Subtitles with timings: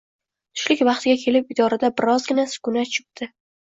[0.59, 3.29] Tushlik vaqtiga kelib idorada birozgina sukunat cho`kdi